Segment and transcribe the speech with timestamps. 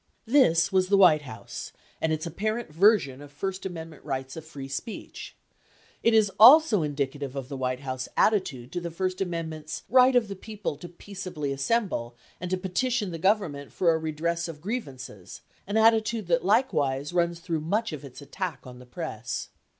[0.25, 4.35] 61 This was the White House, and its apparent version of first amend ment rights
[4.35, 5.35] of free speech.
[6.01, 10.27] It also is indicative of the White House attitude to the first amendment's "right of
[10.27, 14.85] the people to peaceably assemble, and to petition the Government for a redress of griev
[14.85, 19.49] ances," 62 an attitude that likewise runs through much of its attack on the press.